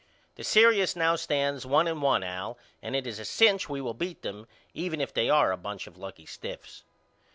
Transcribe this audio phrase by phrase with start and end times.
[0.33, 3.93] The serious now stands one and one Al and it is a cinch we will
[3.93, 6.83] beat them even if they are a bunch of lucky stiffs.